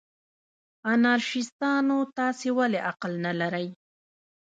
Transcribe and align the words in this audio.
انارشیستانو، 0.93 1.97
تاسې 2.17 2.47
ولې 2.57 2.79
عقل 2.89 3.11
نه 3.25 3.31
لرئ؟ 3.39 3.67